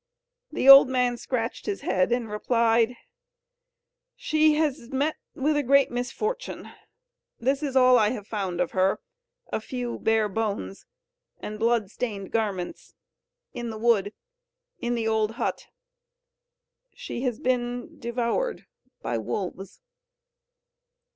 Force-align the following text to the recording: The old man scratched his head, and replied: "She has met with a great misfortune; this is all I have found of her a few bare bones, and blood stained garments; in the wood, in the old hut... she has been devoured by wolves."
The 0.51 0.67
old 0.67 0.89
man 0.89 1.15
scratched 1.17 1.67
his 1.67 1.81
head, 1.81 2.11
and 2.11 2.27
replied: 2.27 2.95
"She 4.15 4.55
has 4.55 4.89
met 4.89 5.15
with 5.35 5.55
a 5.55 5.61
great 5.61 5.91
misfortune; 5.91 6.71
this 7.39 7.61
is 7.61 7.75
all 7.75 7.99
I 7.99 8.09
have 8.09 8.25
found 8.25 8.59
of 8.59 8.71
her 8.71 8.99
a 9.53 9.61
few 9.61 9.99
bare 9.99 10.27
bones, 10.27 10.87
and 11.37 11.59
blood 11.59 11.91
stained 11.91 12.31
garments; 12.31 12.95
in 13.53 13.69
the 13.69 13.77
wood, 13.77 14.11
in 14.79 14.95
the 14.95 15.07
old 15.07 15.33
hut... 15.33 15.67
she 16.95 17.21
has 17.21 17.39
been 17.39 17.99
devoured 17.99 18.65
by 19.03 19.19
wolves." 19.19 19.81